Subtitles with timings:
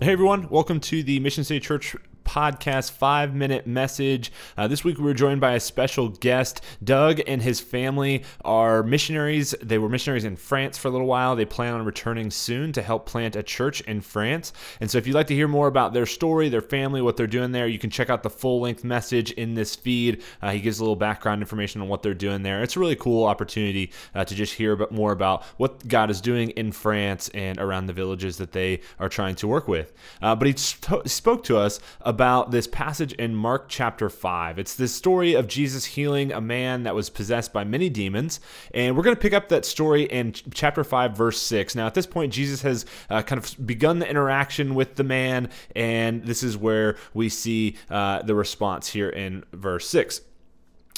[0.00, 1.96] Hey everyone, welcome to the Mission City Church
[2.38, 4.30] podcast five minute message.
[4.56, 6.60] Uh, this week we were joined by a special guest.
[6.84, 9.56] Doug and his family are missionaries.
[9.60, 11.34] They were missionaries in France for a little while.
[11.34, 14.52] They plan on returning soon to help plant a church in France.
[14.80, 17.26] And so if you'd like to hear more about their story, their family, what they're
[17.26, 20.22] doing there, you can check out the full length message in this feed.
[20.40, 22.62] Uh, he gives a little background information on what they're doing there.
[22.62, 26.08] It's a really cool opportunity uh, to just hear a bit more about what God
[26.08, 29.92] is doing in France and around the villages that they are trying to work with.
[30.22, 34.58] Uh, but he sp- spoke to us about about this passage in Mark chapter 5.
[34.58, 38.38] It's this story of Jesus healing a man that was possessed by many demons.
[38.74, 41.74] And we're going to pick up that story in chapter 5, verse 6.
[41.74, 45.48] Now, at this point, Jesus has uh, kind of begun the interaction with the man.
[45.74, 50.20] And this is where we see uh, the response here in verse 6.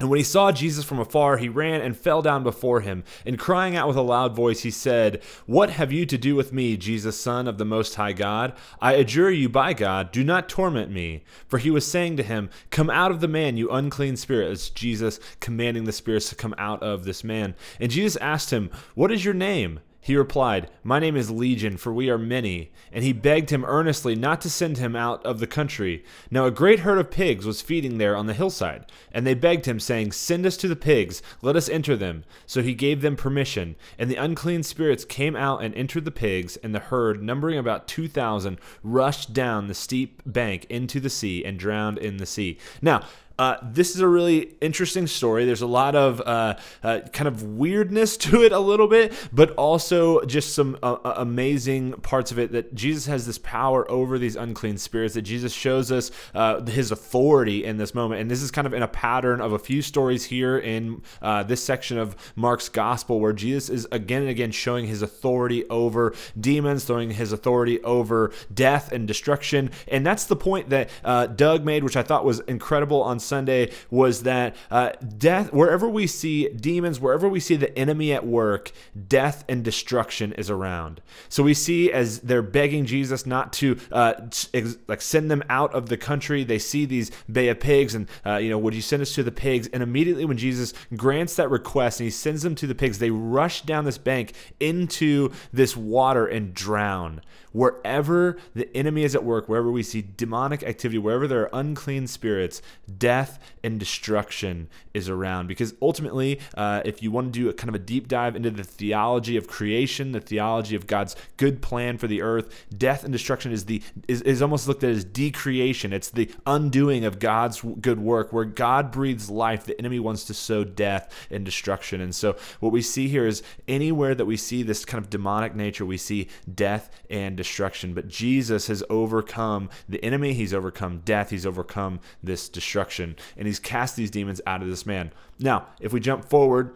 [0.00, 3.04] And when he saw Jesus from afar, he ran and fell down before him.
[3.24, 6.52] And crying out with a loud voice, he said, What have you to do with
[6.52, 8.54] me, Jesus, Son of the Most High God?
[8.80, 11.22] I adjure you by God, do not torment me.
[11.46, 14.50] For he was saying to him, Come out of the man, you unclean spirit.
[14.50, 17.54] It's Jesus commanding the spirits to come out of this man.
[17.78, 19.78] And Jesus asked him, What is your name?
[20.04, 22.70] He replied, My name is Legion, for we are many.
[22.92, 26.04] And he begged him earnestly not to send him out of the country.
[26.30, 28.84] Now a great herd of pigs was feeding there on the hillside.
[29.10, 32.24] And they begged him, saying, Send us to the pigs, let us enter them.
[32.44, 33.76] So he gave them permission.
[33.98, 37.88] And the unclean spirits came out and entered the pigs, and the herd, numbering about
[37.88, 42.58] two thousand, rushed down the steep bank into the sea and drowned in the sea.
[42.82, 43.06] Now,
[43.38, 45.44] uh, this is a really interesting story.
[45.44, 49.50] There's a lot of uh, uh, kind of weirdness to it, a little bit, but
[49.52, 54.18] also just some uh, uh, amazing parts of it that Jesus has this power over
[54.18, 58.20] these unclean spirits, that Jesus shows us uh, his authority in this moment.
[58.20, 61.02] And this is kind of in a pattern of a few stories here in
[61.46, 66.14] this section of Mark's gospel where Jesus is again and again showing his authority over
[66.38, 69.70] demons, throwing his authority over death and destruction.
[69.88, 70.88] And that's the point that
[71.36, 76.06] Doug made, which I thought was incredible on Sunday was that uh, death, wherever we
[76.06, 78.72] see demons, wherever we see the enemy at work,
[79.08, 81.00] death and destruction is around.
[81.28, 84.14] So we see as they're begging Jesus not to uh,
[84.52, 86.44] ex- like send them out of the country.
[86.44, 89.22] They see these bay of pigs, and uh, you know, would you send us to
[89.22, 89.68] the pigs?
[89.68, 93.10] And immediately when Jesus grants that request and he sends them to the pigs, they
[93.10, 97.20] rush down this bank into this water and drown
[97.54, 102.04] wherever the enemy is at work, wherever we see demonic activity, wherever there are unclean
[102.06, 102.60] spirits,
[102.98, 103.13] death
[103.62, 105.48] and destruction is around.
[105.48, 108.50] Because ultimately, uh, if you want to do a kind of a deep dive into
[108.50, 113.12] the theology of creation, the theology of God's good plan for the earth, death and
[113.12, 115.92] destruction is the is, is almost looked at as decreation.
[115.92, 118.32] It's the undoing of God's good work.
[118.32, 122.00] Where God breathes life, the enemy wants to sow death and destruction.
[122.00, 125.54] And so what we see here is anywhere that we see this kind of demonic
[125.54, 127.94] nature, we see death and destruction.
[127.94, 133.03] But Jesus has overcome the enemy, he's overcome death, he's overcome this destruction,
[133.36, 135.12] and he's cast these demons out of this man.
[135.38, 136.74] Now, if we jump forward,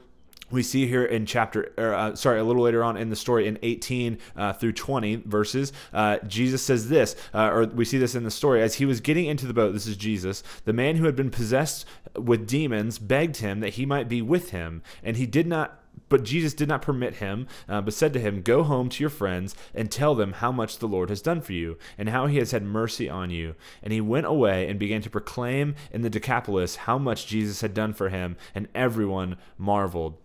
[0.51, 3.59] we see here in chapter, uh, sorry, a little later on in the story in
[3.63, 8.25] 18 uh, through 20 verses, uh, Jesus says this, uh, or we see this in
[8.25, 8.63] the story.
[8.63, 11.31] As he was getting into the boat, this is Jesus, the man who had been
[11.31, 11.85] possessed
[12.17, 16.25] with demons begged him that he might be with him, and he did not but
[16.25, 19.55] Jesus did not permit him, uh, but said to him, Go home to your friends
[19.75, 22.51] and tell them how much the Lord has done for you, and how he has
[22.51, 23.55] had mercy on you.
[23.83, 27.75] And he went away and began to proclaim in the Decapolis how much Jesus had
[27.75, 30.17] done for him, and everyone marveled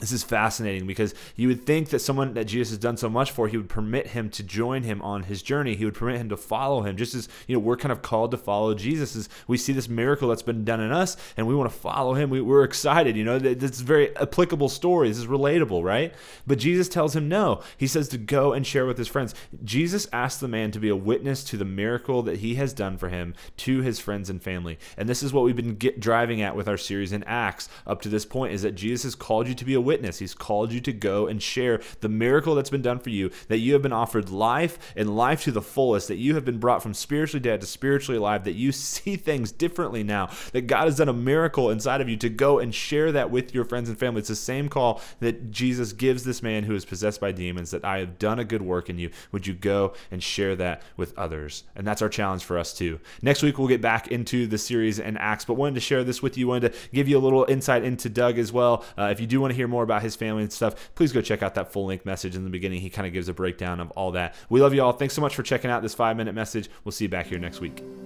[0.00, 3.30] this is fascinating because you would think that someone that Jesus has done so much
[3.30, 5.74] for, he would permit him to join him on his journey.
[5.74, 8.30] He would permit him to follow him, just as you know we're kind of called
[8.32, 9.16] to follow Jesus.
[9.16, 12.14] As we see this miracle that's been done in us, and we want to follow
[12.14, 12.30] him.
[12.30, 13.16] We, are excited.
[13.16, 15.08] You know, it's a very applicable story.
[15.08, 16.12] This is relatable, right?
[16.46, 17.62] But Jesus tells him no.
[17.76, 19.34] He says to go and share with his friends.
[19.64, 22.96] Jesus asked the man to be a witness to the miracle that he has done
[22.96, 24.78] for him to his friends and family.
[24.96, 28.02] And this is what we've been get, driving at with our series in Acts up
[28.02, 30.18] to this point: is that Jesus has called you to be a witness.
[30.18, 33.58] He's called you to go and share the miracle that's been done for you, that
[33.58, 36.82] you have been offered life and life to the fullest, that you have been brought
[36.82, 40.96] from spiritually dead to spiritually alive, that you see things differently now, that God has
[40.96, 43.98] done a miracle inside of you to go and share that with your friends and
[43.98, 44.18] family.
[44.18, 47.84] It's the same call that Jesus gives this man who is possessed by demons that
[47.84, 49.10] I have done a good work in you.
[49.32, 51.64] Would you go and share that with others?
[51.74, 53.00] And that's our challenge for us too.
[53.22, 56.22] Next week, we'll get back into the series in Acts, but wanted to share this
[56.22, 58.84] with you, wanted to give you a little insight into Doug as well.
[58.98, 61.20] Uh, if you do want to hear more about his family and stuff, please go
[61.20, 62.80] check out that full length message in the beginning.
[62.80, 64.34] He kind of gives a breakdown of all that.
[64.48, 64.92] We love you all.
[64.92, 66.70] Thanks so much for checking out this five minute message.
[66.82, 68.05] We'll see you back here next week.